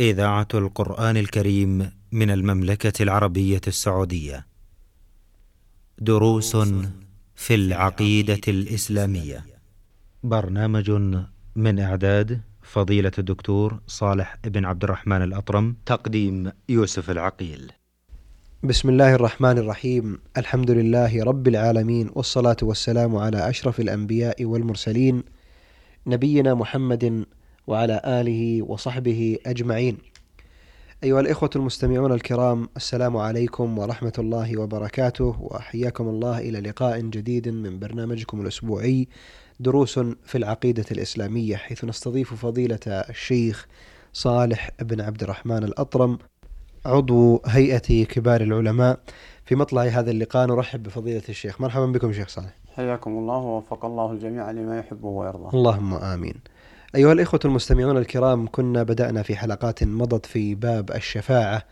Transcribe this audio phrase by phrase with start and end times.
[0.00, 4.46] إذاعة القرآن الكريم من المملكة العربية السعودية.
[5.98, 6.56] دروس
[7.34, 9.44] في العقيدة الإسلامية.
[10.22, 10.90] برنامج
[11.56, 17.72] من إعداد فضيلة الدكتور صالح بن عبد الرحمن الأطرم، تقديم يوسف العقيل.
[18.62, 25.22] بسم الله الرحمن الرحيم الحمد لله رب العالمين والصلاة والسلام على أشرف الأنبياء والمرسلين
[26.06, 27.26] نبينا محمد
[27.66, 29.98] وعلى آله وصحبه أجمعين.
[31.04, 37.78] أيها الإخوة المستمعون الكرام السلام عليكم ورحمة الله وبركاته وحياكم الله إلى لقاء جديد من
[37.78, 39.08] برنامجكم الأسبوعي
[39.60, 43.66] دروس في العقيدة الإسلامية حيث نستضيف فضيلة الشيخ
[44.12, 46.18] صالح بن عبد الرحمن الأطرم
[46.86, 49.00] عضو هيئة كبار العلماء.
[49.44, 51.60] في مطلع هذا اللقاء نرحب بفضيلة الشيخ.
[51.60, 52.54] مرحبا بكم شيخ صالح.
[52.76, 56.34] حياكم الله ووفق الله الجميع لما يحبه ويرضاه اللهم آمين.
[56.94, 61.62] أيها الإخوة المستمعون الكرام كنا بدأنا في حلقات مضت في باب الشفاعة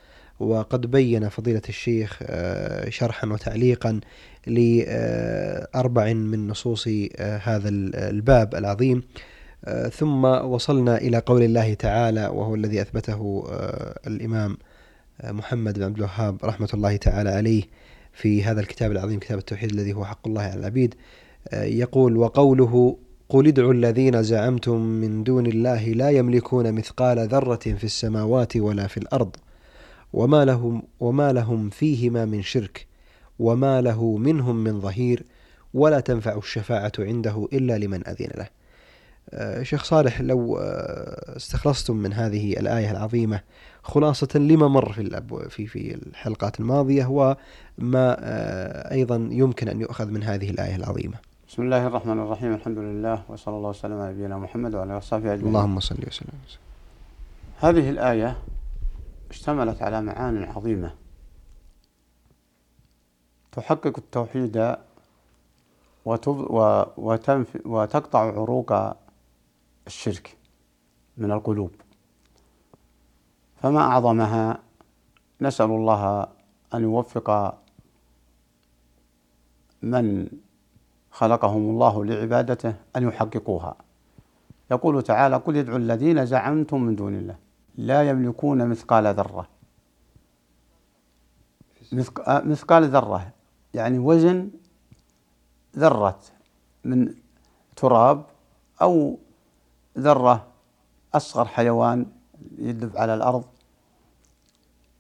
[0.41, 4.01] وقد بين فضيلة الشيخ آه، شرحا وتعليقا
[4.47, 9.03] لأربع من نصوص آه، هذا الباب العظيم.
[9.65, 13.45] آه، ثم وصلنا إلى قول الله تعالى وهو الذي أثبته
[14.07, 14.59] الإمام
[15.25, 17.63] محمد بن عبد الوهاب رحمة الله تعالى عليه
[18.13, 20.95] في هذا الكتاب العظيم كتاب التوحيد الذي هو حق الله على العبيد.
[21.53, 22.99] يقول وقوله
[23.29, 28.97] قل ادعوا الذين زعمتم من دون الله لا يملكون مثقال ذرة في السماوات ولا في
[28.97, 29.37] الأرض
[30.13, 32.87] وما لهم وما لهم فيهما من شرك
[33.39, 35.25] وما له منهم من ظهير
[35.75, 38.49] ولا تنفع الشفاعة عنده إلا لمن أذن له.
[39.31, 43.41] آه، شيخ صالح لو آه، استخلصتم من هذه الآية العظيمة
[43.83, 50.23] خلاصة لما مر في في في الحلقات الماضية وما آه، أيضا يمكن أن يؤخذ من
[50.23, 51.17] هذه الآية العظيمة.
[51.49, 52.55] بسم الله الرحمن الرحيم.
[52.55, 55.49] الحمد لله وصلى الله وسلم على نبينا محمد وعلى آله وصحبه أجمعين.
[55.49, 56.37] اللهم صل وسلم.
[57.61, 58.37] هذه الآية
[59.31, 60.95] اشتملت على معان عظيمة.
[63.53, 64.77] تحقق التوحيد
[67.67, 68.73] وتقطع عروق
[69.87, 70.37] الشرك
[71.17, 71.71] من القلوب.
[73.63, 74.59] فما أعظمها؟
[75.41, 76.29] نسأل الله
[76.75, 77.59] أن يوفق
[79.83, 80.29] من
[81.19, 83.77] خلقهم الله لعبادته أن يحققوها.
[84.71, 87.37] يقول تعالى قل ادعوا الذين زعمتم من دون الله
[87.77, 89.49] لا يملكون مثقال ذرة.
[92.29, 93.33] مثقال ذرة
[93.75, 94.51] يعني وزن
[95.77, 96.19] ذرة
[96.85, 97.15] من
[97.77, 98.25] تراب
[98.83, 99.19] أو
[99.99, 100.47] ذرة
[101.15, 102.07] أصغر حيوان
[102.59, 103.45] يدب على الأرض.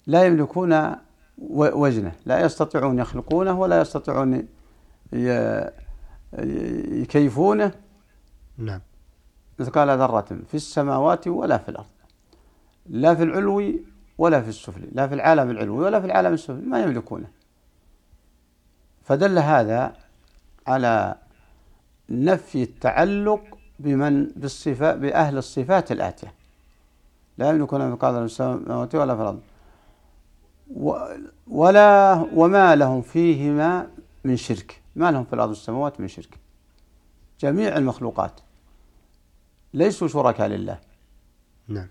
[0.06, 0.96] لا يملكون
[1.38, 4.48] وزنه لا يستطيعون يخلقونه ولا يستطيعون
[6.32, 7.72] يكيفونه؟
[8.58, 8.80] نعم.
[9.58, 11.86] مثقال ذرة في السماوات ولا في الأرض.
[12.86, 13.84] لا في العلوي
[14.18, 17.28] ولا في السفلي لا في العالم العلوي ولا في العالم السفلي ما يملكونه.
[19.02, 19.92] فدل هذا
[20.66, 21.14] على
[22.10, 26.34] نفي التعلق بمن بالصفات بأهل الصفات الآتية.
[27.38, 29.40] لا يملكون مثقال السماوات ولا في الأرض.
[31.46, 33.86] ولا وما لهم فيهما
[34.24, 34.82] من شرك.
[34.98, 36.38] ما لهم في الأرض والسماوات من شرك.
[37.40, 38.40] جميع المخلوقات
[39.74, 40.78] ليسوا شركاء لله.
[41.68, 41.88] نعم.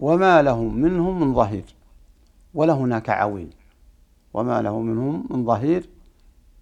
[0.00, 1.64] وما لهم منهم من ظهير
[2.54, 3.50] ولا هناك عوين.
[4.34, 5.88] وما له منهم من ظهير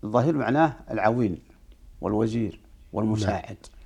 [0.04, 1.38] الظهير معناه العوين
[2.00, 2.60] والوزير
[2.92, 3.56] والمساعد.
[3.62, 3.78] نعم.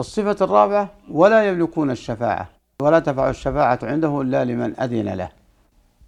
[0.00, 2.48] الصفة الرابعة ولا يملكون الشفاعة
[2.82, 5.28] ولا تفع الشفاعة عنده إلا لمن أذن له.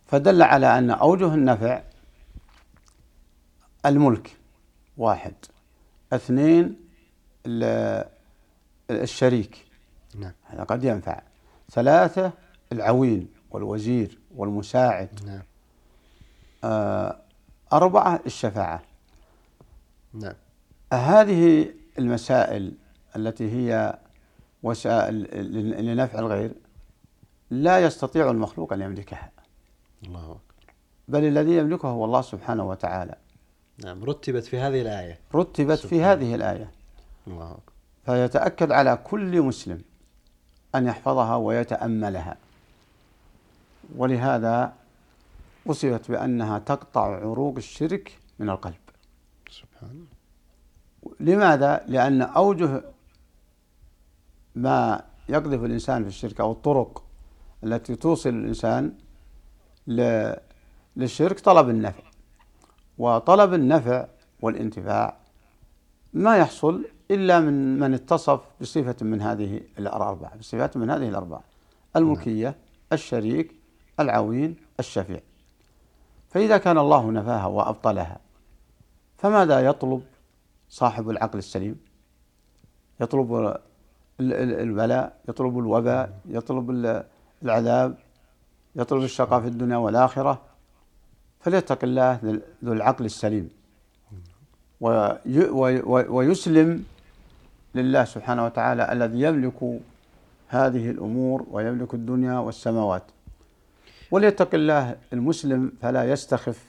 [0.07, 1.83] فدل على أن أوجه النفع
[3.89, 4.37] الملك.
[4.97, 5.35] واحد.
[6.13, 6.77] اثنين
[8.91, 9.67] الشريك.
[10.15, 10.33] نعم.
[10.45, 11.23] هذا قد ينفع.
[11.71, 12.33] ثلاثة
[12.73, 15.21] العوين والوزير والمساعد.
[15.27, 15.43] نعم.
[16.65, 17.21] آه
[17.73, 18.83] أربعة الشفاعة.
[20.13, 20.35] نعم.
[20.93, 22.73] هذه المسائل
[23.17, 23.99] التي هي
[24.63, 25.17] وسائل
[25.87, 26.53] لنفع الغير
[27.51, 29.31] لا يستطيع المخلوق أن يملكها.
[30.05, 30.75] الله أكبر.
[31.09, 33.17] بل الذي يملكه هو الله سبحانه وتعالى.
[33.85, 35.19] نعم رتبت في هذه الآية.
[35.35, 36.71] رتبت في هذه الآية.
[37.27, 37.59] الله.
[38.07, 39.83] فيتأكد على كل مسلم
[40.75, 42.37] أن يحفظها ويتأملها.
[43.97, 44.73] ولهذا
[45.67, 48.75] وصفت بأنها تقطع عروق الشرك من القلب.
[49.51, 50.07] سبحان
[51.21, 52.83] لماذا؟ لأن أوجه
[54.55, 57.05] ما يقذف الإنسان في الشرك أو الطرق
[57.65, 58.93] التي توصل الإنسان
[60.97, 62.03] للشرك طلب النفع.
[62.99, 64.07] وطلب النفع
[64.43, 65.17] والانتفاع
[66.13, 71.43] ما يحصل إلا من من اتصف بصفة من هذه الأربعة بصفات من هذه الأربعة
[71.97, 72.55] الملكية
[72.93, 73.55] الشريك
[74.01, 75.21] العوين الشفيع.
[76.31, 78.21] فإذا كان الله نفاها وأبطلها
[79.19, 80.03] فماذا يطلب
[80.69, 81.81] صاحب العقل السليم؟
[83.01, 83.57] يطلب
[84.21, 86.71] البلاء يطلب الوباء يطلب
[87.43, 87.99] العذاب
[88.77, 90.48] يطلب الشقاء في الدنيا والآخرة.
[91.41, 93.51] فليتق الله ذو العقل السليم.
[96.17, 96.85] ويسلم
[97.75, 99.81] لله سبحانه وتعالى الذي يملك
[100.49, 103.03] هذه الأمور ويملك الدنيا والسماوات.
[104.11, 106.65] وليتق الله المسلم فلا يستخف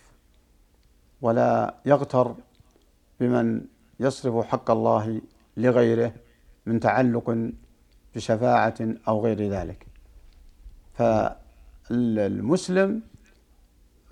[1.22, 2.36] ولا يغتر
[3.20, 3.62] بمن
[4.00, 5.22] يصرف حق الله
[5.58, 6.14] لغيره
[6.66, 7.52] من تعلق
[8.16, 9.86] بشفاعة أو غير ذلك.
[11.90, 13.02] فالمسلم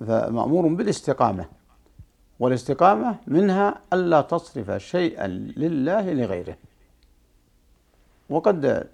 [0.02, 1.46] مأمور بالاستقامة
[2.40, 6.58] والاستقامة منها ألا تصرف شيئا لله لغيره
[8.30, 8.88] وقد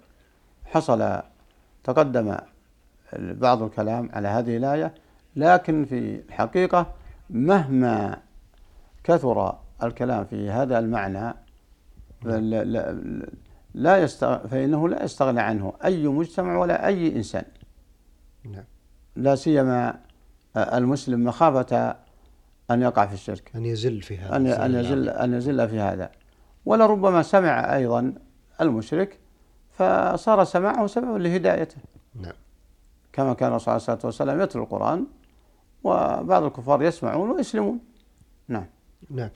[0.64, 1.22] حصل
[1.84, 2.36] تقدم
[3.18, 4.94] بعض الكلام على هذه الآية
[5.36, 6.86] لكن في الحقيقة
[7.30, 8.18] مهما
[9.04, 11.34] كثر الكلام في هذا المعنى
[13.74, 14.46] لا, يستغ...
[14.46, 17.44] فإنه لا يستغنى عنه أي مجتمع ولا أي إنسان
[18.44, 18.64] نعم.
[19.16, 20.00] لا سيما
[20.56, 21.96] المسلم مخافة
[22.70, 23.50] أن يقع في الشرك.
[23.56, 24.36] أن يزل في هذا.
[24.36, 26.10] أن أن يزل أن يزل في هذا.
[26.64, 28.14] ولربما سمع أيضا
[28.60, 29.18] المشرك
[29.70, 31.76] فصار سماعه سببا لهدايته.
[32.14, 32.32] نعم.
[33.12, 35.06] كما كان الرسول صلى الله عليه وسلم يتلو القرآن
[35.84, 37.78] وبعض الكفار يسمعون ويسلمون.
[38.48, 38.66] نعم.
[39.10, 39.28] نعم.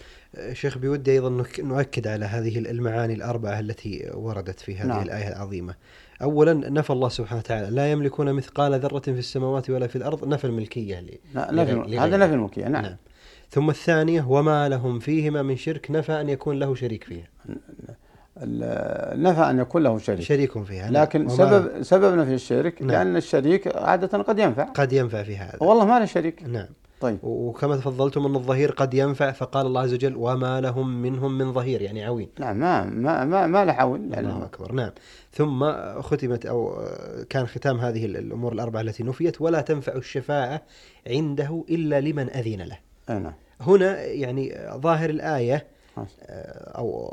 [0.53, 5.03] شيخ بودي أيضا نؤكد على هذه المعاني الأربعة التي وردت في هذه نعم.
[5.03, 5.75] الآية العظيمة.
[6.23, 7.70] أولا نفى الله سبحانه وتعالى.
[7.70, 11.05] لا يملكون مثقال ذرة في السماوات ولا في الأرض نفى الملكية
[11.35, 12.82] نفي هذا نفي الملكية نعم.
[12.82, 12.97] نعم.
[13.50, 17.29] ثم الثانية وما لهم فيهما من شرك نفى أن يكون له شريك فيها.
[19.15, 20.20] نفى أن يكون له شريك.
[20.20, 21.03] شريك فيها نعم.
[21.03, 22.91] لكن سبب سبب نفي الشرك نعم.
[22.91, 24.65] لأن الشريك عادة قد ينفع.
[24.65, 25.59] قد ينفع في هذا.
[25.61, 26.43] والله ما له شريك.
[26.43, 26.69] نعم.
[27.00, 27.18] طيب.
[27.22, 31.82] وكما تفضلتم أن الظهير قد ينفع فقال الله عز وجل وما لهم منهم من ظهير.
[31.82, 32.28] يعني عوين.
[32.38, 34.14] نعم ما ما ما, ما له عوين.
[34.14, 34.72] الله أكبر.
[34.72, 34.90] نعم.
[35.32, 36.84] ثم ختمت أو
[37.30, 40.62] كان ختام هذه الأمور الأربعة التي نفيت ولا تنفع الشفاعة
[41.06, 42.78] عنده إلا لمن أذن له.
[43.08, 43.34] نعم.
[43.60, 45.66] هنا يعني ظاهر الآية
[46.78, 47.12] أو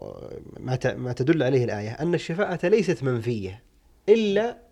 [0.59, 3.63] ما ما تدل عليه الآية أن الشفاعة ليست منفية
[4.09, 4.64] إلا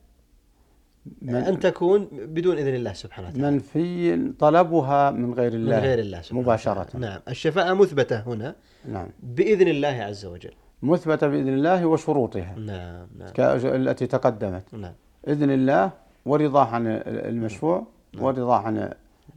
[1.21, 3.51] من أن تكون بدون إذن الله سبحانه وتعالى.
[3.51, 6.87] منفي طلبها من غير الله من غير الله سبحانه مباشرة.
[6.97, 7.19] نعم.
[7.27, 8.55] الشفاعة مثبتة هنا
[8.85, 9.07] نعم.
[9.23, 10.53] بإذن الله عز وجل.
[10.83, 12.55] مثبتة بإذن الله وشروطها.
[12.57, 13.31] نعم نعم.
[13.65, 14.63] التي تقدمت.
[14.73, 14.93] نعم.
[15.27, 15.91] إذن الله
[16.25, 18.23] ورضاه عن المشفوع نعم.
[18.23, 18.93] ورضاه عن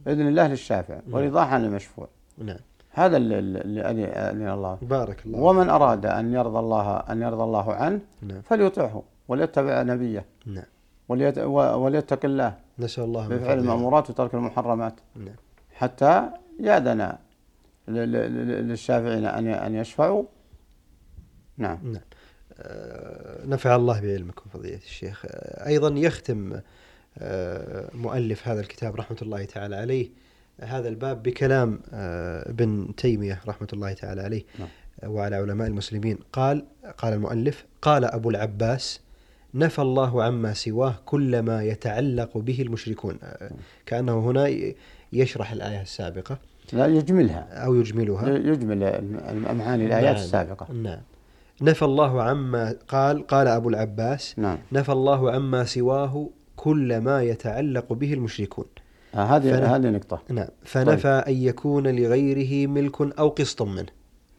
[0.07, 1.13] إذن الله للشافع نعم.
[1.13, 2.07] ورضاه عن المشفوع.
[2.37, 2.57] نعم.
[2.91, 4.77] هذا اللي أذن الله.
[4.81, 8.41] بارك الله ومن أراد أن يرضى الله أن يرضى الله عنه نعم.
[8.41, 10.25] فليطعه وليتبع نبيه.
[10.45, 10.63] نعم.
[11.09, 12.57] وليتق الله.
[12.79, 14.93] نسأل الله بفعل المأمورات وترك المحرمات.
[15.15, 15.35] نعم.
[15.71, 17.17] حتى يأذن
[17.87, 20.23] للشافعين أن أن يشفعوا.
[21.57, 21.79] نعم.
[21.83, 22.01] نعم.
[22.59, 25.25] آه، نفع الله بعلمكم فضيلة الشيخ.
[25.25, 26.59] آه، أيضا يختم
[27.17, 30.09] آه، مؤلف هذا الكتاب رحمة الله تعالى عليه
[30.61, 34.69] هذا الباب بكلام ابن تيمية رحمة الله تعالى عليه نعم.
[35.03, 36.17] وعلى علماء المسلمين.
[36.33, 36.65] قال
[36.97, 39.01] قال المؤلف قال أبو العباس
[39.57, 43.17] نفى الله عما سواه كل ما يتعلق به المشركون.
[43.85, 44.73] كأنه هنا
[45.13, 46.37] يشرح الآية السابقة.
[46.73, 47.65] لا يجملها.
[47.65, 48.29] أو يجملها.
[48.29, 48.79] يجمل
[49.57, 50.15] معاني الآيات نعم.
[50.15, 50.73] السابقة.
[50.73, 50.99] نعم.
[51.61, 54.57] نفى الله عما قال قال أبو العباس نعم.
[54.71, 58.65] نفى الله عما سواه كل ما يتعلق به المشركون.
[59.15, 60.21] آه، هذه هذه نقطة.
[60.29, 60.47] نعم.
[60.65, 61.35] فنفى طيب.
[61.35, 63.85] أن يكون لغيره ملك أو قسط منه.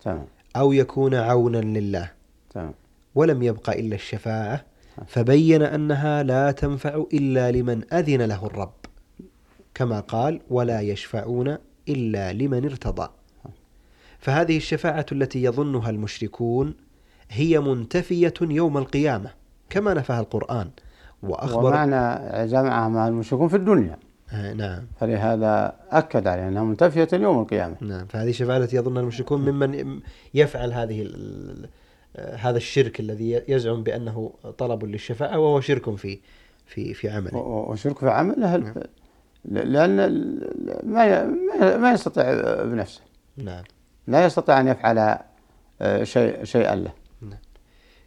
[0.05, 0.27] تمام.
[0.57, 2.11] أو يكون عونا لله.
[2.55, 2.75] تمام.
[3.15, 4.65] ولم يبقى إلا الشفاعة.
[5.07, 8.73] فبين أنها لا تنفع إلا لمن أذن له الرب.
[9.75, 11.57] كما قال ولا يشفعون
[11.89, 13.09] إلا لمن ارتضى.
[14.19, 16.75] فهذه الشفاعة التي يظنها المشركون
[17.31, 19.31] هي منتفية يوم القيامة
[19.71, 20.71] كما نفاها القرآن.
[21.23, 23.99] وأخبر ومعنى جمعها مع المشركون في الدنيا.
[24.33, 24.83] آه نعم.
[25.01, 27.77] فلهذا أكد على أنها منتفية يوم القيامة.
[27.81, 30.01] نعم فهذه الشفاعة التي يظنها المشركون ممن
[30.35, 31.09] يفعل هذه
[32.17, 36.19] هذا الشرك الذي يزعم بأنه طلب للشفاعه وهو شرك في
[36.67, 37.37] في في عمله.
[37.37, 38.75] وشرك في عمله نعم.
[39.45, 39.97] لأن
[40.83, 41.27] ما
[41.77, 42.25] ما يستطيع
[42.63, 43.01] بنفسه.
[43.37, 43.65] نعم.
[44.07, 45.19] لا يستطيع أن يفعل
[45.81, 46.93] آه، شيء شيئا له.
[47.21, 47.39] نعم.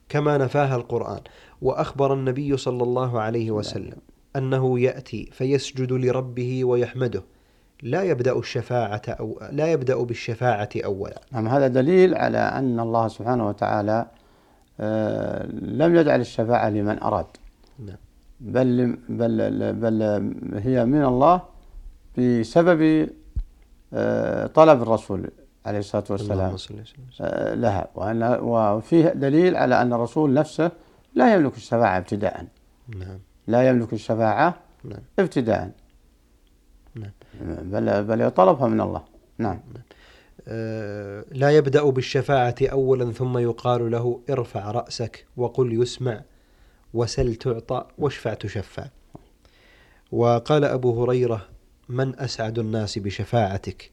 [0.10, 1.22] كما نفاها القرآن
[1.62, 3.98] وأخبر النبي صلى الله عليه وسلم
[4.36, 7.24] أنه يأتي فيسجد لربه ويحمده
[7.82, 11.22] لا يبدأ الشفاعة أو لا يبدأ بالشفاعة أولا.
[11.32, 14.06] نعم هذا دليل على أن الله سبحانه وتعالى
[14.80, 17.26] آه، لم يجعل الشفاعة لمن أراد.
[17.80, 17.96] نعم.
[18.40, 20.04] بل بل بل
[20.54, 21.42] هي من الله
[22.18, 23.10] بسبب
[23.94, 25.30] آه، طلب الرسول
[25.66, 26.56] عليه الصلاة والسلام.
[27.22, 27.88] آه، لها.
[27.96, 30.72] وأن وفيه دليل على أن الرسول نفسه
[31.16, 32.46] لا يملك الشفاعة ابتداء.
[33.00, 33.20] نعم.
[33.48, 35.00] لا يملك الشفاعة نعم.
[35.20, 35.72] ابتداء.
[36.96, 37.12] نعم.
[37.72, 39.04] بل بل يطلبها من الله.
[39.38, 39.60] نعم.
[40.48, 46.22] آه، لا يبدأ بالشفاعة أولا ثم يقال له ارفع رأسك وقل يسمع
[46.94, 48.86] وسل تعطى واشفع تشفع.
[50.12, 51.48] وقال أبو هريرة
[51.90, 53.92] من أسعد الناس بشفاعتك؟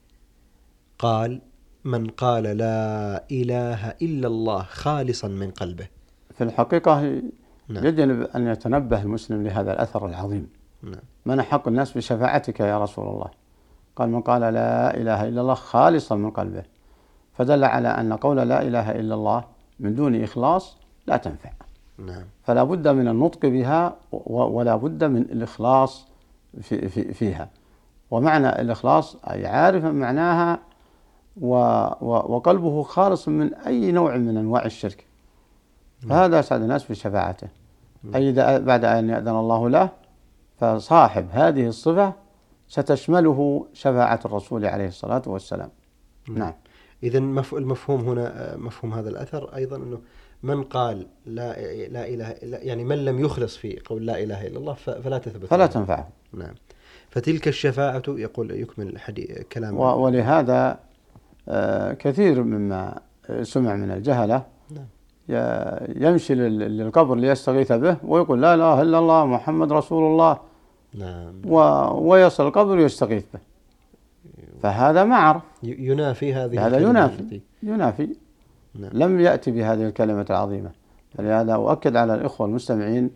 [0.99, 1.41] قال
[1.83, 5.87] من قال لا إله إلا الله خالصا من قلبه.
[6.37, 7.21] في الحقيقة
[7.67, 7.85] نعم.
[7.85, 10.39] يجب أن يتنبه المسلم لهذا الأثر العظيم.
[10.39, 10.58] نعم
[11.25, 13.27] من أحق الناس بشفاعتك يا رسول الله؟
[13.95, 16.63] قال من قال لا إله إلا الله خالصا من قلبه.
[17.33, 19.43] فدل على أن قول لا إله إلا الله
[19.79, 21.49] من دون إخلاص لا تنفع.
[21.97, 22.23] نعم.
[22.43, 23.95] فلا بد من النطق بها
[24.29, 26.07] ولا بد من الإخلاص
[26.61, 27.49] في في فيها.
[28.11, 30.59] ومعنى الإخلاص أي عارف معناها
[32.01, 35.05] وقلبه خالص من أي نوع من أنواع الشرك.
[36.09, 37.47] فهذا أسعد الناس بشفاعته.
[38.15, 39.89] أي إذا بعد أن يأذن الله له
[40.59, 42.13] فصاحب هذه الصفة
[42.67, 45.69] ستشمله شفاعة الرسول عليه الصلاة والسلام
[46.29, 46.53] نعم
[47.03, 47.53] إذا مف...
[47.55, 49.99] المفهوم هنا آه، مفهوم هذا الأثر أيضا أنه
[50.43, 51.53] من قال لا
[51.87, 54.73] لا إله إلا يعني من لم يخلص في قول لا إله إلا الله.
[54.73, 55.65] فلا تثبت فلا.
[55.65, 56.53] تنفعه نعم
[57.09, 58.97] فتلك الشفاعة يقول يكمل.
[59.51, 60.79] كلام ولهذا
[61.49, 62.99] آه، كثير مما
[63.41, 64.85] سمع من الجهلة نعم.
[65.95, 70.39] يمشي لل- للقبر ليستغيث به ويقول لا إله إلا الله محمد رسول الله
[70.93, 71.41] نعم.
[71.45, 73.39] و- ويصل القبر ويستغيث به.
[74.61, 77.19] فهذا ما عرف ينافي هذه هذا ينافي.
[77.19, 78.09] التي- ينافي.
[78.75, 78.89] نعم.
[78.93, 80.71] لم يأتي بهذه الكلمة العظيمة.
[81.17, 83.09] فلهذا أؤكد على الإخوة المستمعين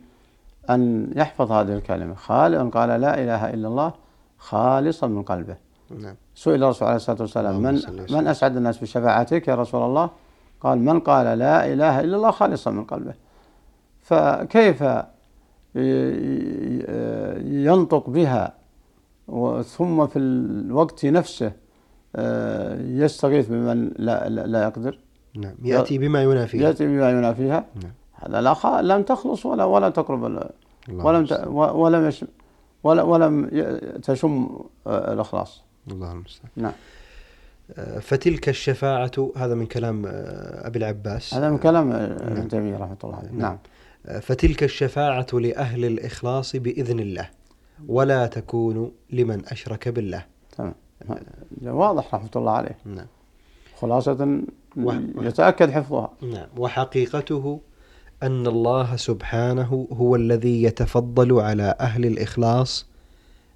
[0.69, 2.13] أن يحفظ هذه الكلمة.
[2.13, 3.93] خال قال لا إله إلا الله
[4.37, 5.55] خالصا من قلبه.
[5.99, 6.15] نعم.
[6.35, 7.81] سئل الرسول عليه الصلاة والسلام من.
[8.09, 10.09] من أسعد الناس بشفاعتك يا رسول الله؟
[10.61, 13.13] قال من قال لا إله إلا الله خالصا من قلبه.
[14.01, 14.83] فكيف
[17.65, 18.53] ينطق بها
[19.63, 21.51] ثم في الوقت نفسه
[22.15, 24.99] آه، يستغيث بمن لا, لا, لا يقدر.
[25.35, 27.65] نعم يأتي بما ينافي يأتي بما ينافيها.
[27.83, 27.91] نعم.
[28.13, 28.81] هذا لا.
[28.81, 30.49] لم تخلص ولا ولا تقرب
[30.89, 31.47] ولم ت...
[31.53, 32.27] ولم يشم
[32.83, 33.49] ولا ولم
[34.03, 35.63] تشم آه، الإخلاص.
[35.91, 36.51] الله المستعان.
[36.55, 36.71] نعم.
[37.77, 41.33] آه، فتلك الشفاعة هذا من كلام أبي العباس.
[41.33, 43.31] هذا من كلام ابن تيمية رحمة الله عليه.
[43.31, 43.51] نعم.
[43.51, 43.59] آه،
[44.21, 47.29] فتلك الشفاعة لأهل الإخلاص بإذن الله.
[47.87, 50.25] ولا تكون لمن أشرك بالله.
[50.57, 50.73] تمام.
[51.61, 52.77] واضح رحمة الله عليه.
[52.85, 53.05] نعم.
[53.77, 54.41] خلاصة
[55.21, 56.11] يتأكد حفظها.
[56.21, 56.47] نعم.
[56.57, 57.59] وحقيقته
[58.23, 62.85] أن الله سبحانه هو الذي يتفضل على أهل الإخلاص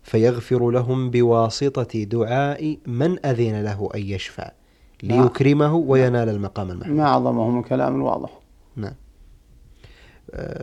[0.04, 4.52] فيغفر لهم بواسطة دعاء من أذن له أن يشفع
[5.04, 6.98] ليكرمه وينال المقام المحمود.
[6.98, 8.47] ما أعظمه من كلام واضح نعم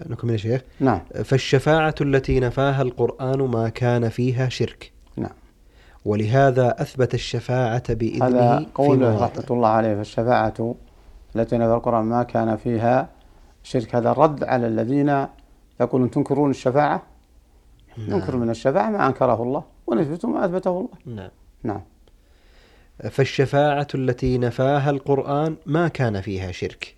[0.09, 0.61] نكمل يا شيخ.
[0.81, 1.01] نعم.
[1.25, 4.93] فالشفاعة التي نفاها القرآن ما كان فيها شرك.
[5.17, 5.33] نعم.
[6.05, 9.95] ولهذا أثبت الشفاعة بإذنه هذا قوله رحمة الله عليه.
[9.95, 10.75] فالشفاعة
[11.37, 13.09] التي نفى القرآن ما كان فيها
[13.63, 13.95] شرك.
[13.95, 15.27] هذا رد على الذين
[15.81, 17.03] يقولون تنكرون الشفاعة؟
[17.99, 21.17] ننكر من الشفاعة ما أنكره الله ونثبت ما أثبته الله.
[21.23, 21.31] نعم.
[21.63, 21.83] نعم.
[23.11, 26.95] فالشفاعة التي نفاها القرآن ما كان فيها شرك.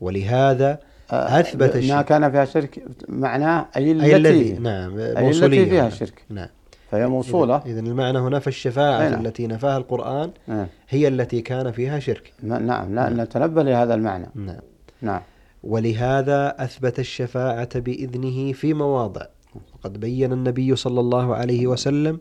[0.00, 0.78] ولهذا
[1.12, 2.04] أثبت ما الشرك.
[2.04, 5.90] كان فيها شرك معناه أي التي أي الذي نعم التي موصولية فيها هنا.
[5.90, 6.24] شرك.
[6.28, 6.48] نعم.
[6.90, 7.62] فهي موصولة.
[7.66, 9.26] إذا المعنى هنا فالشفاعة أي نعم.
[9.26, 10.66] التي نفاها القرآن نعم.
[10.88, 12.32] هي التي كان فيها شرك.
[12.42, 14.26] ما- نعم لا نتنبه لهذا المعنى.
[14.34, 14.56] نعم.
[15.02, 15.20] نعم.
[15.64, 19.26] ولهذا أثبت الشفاعة بإذنه في مواضع.
[19.74, 22.20] وقد بين النبي صلى الله عليه وسلم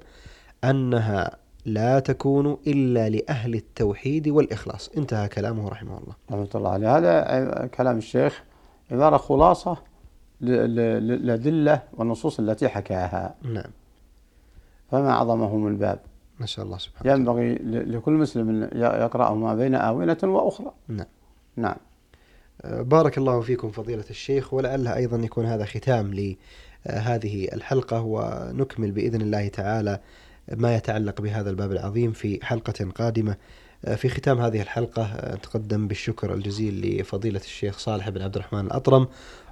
[0.64, 1.32] أنها
[1.66, 4.90] لا تكون إلا لأهل التوحيد والإخلاص.
[4.98, 6.14] انتهى كلامه رحمه الله.
[6.32, 6.98] رحمة الله عليه.
[6.98, 8.44] هذا كلام الشيخ
[8.92, 9.78] عبارة خلاصة
[10.42, 13.36] للأدلة والنصوص التي حكاها.
[13.44, 13.72] نعم.
[14.92, 16.00] فما أعظمه من باب
[16.42, 20.72] نسأل الله سبحانه ينبغي لكل مسلم ي- يقرأه ما بين آونة وأخرى.
[20.88, 21.06] نعم.
[21.56, 21.76] نعم.
[22.62, 29.22] آه، بارك الله فيكم فضيلة الشيخ ولعله أيضا يكون هذا ختام لهذه الحلقة ونكمل بإذن
[29.22, 30.00] الله تعالى
[30.56, 33.36] ما يتعلق بهذا الباب العظيم في حلقة قادمة.
[33.96, 39.08] في ختام هذه الحلقة آه، نتقدم بالشكر الجزيل لفضيلة الشيخ صالح بن عبد الرحمن الأطرم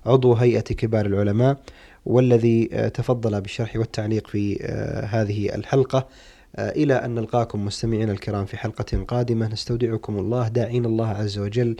[0.05, 1.57] عضو هيئة كبار العلماء
[2.05, 6.07] والذي آه، تفضل بالشرح والتعليق في آه، هذه الحلقة.
[6.55, 11.75] آه، إلى أن نلقاكم مستمعينا الكرام في حلقة قادمة نستودعكم الله داعين الله عز وجل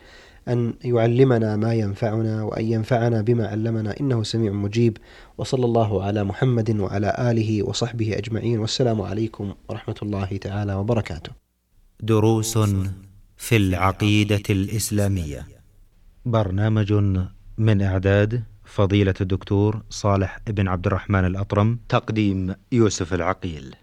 [0.48, 4.98] أن يعلمنا ما ينفعنا وأن ينفعنا بما علمنا إنه سميع مجيب.
[5.38, 8.60] وصلى الله على محمد وعلى آله وصحبه أجمعين.
[8.60, 11.47] والسلام عليكم ورحمة الله تعالى وبركاته.
[12.00, 12.58] دروس
[13.38, 15.48] في العقيدة الإسلامية.
[16.26, 16.94] برنامج
[17.58, 21.80] من إعداد فضيلة الدكتور صالح بن عبد الرحمن الأطرم.
[21.90, 23.76] تقديم يوسف العقيل.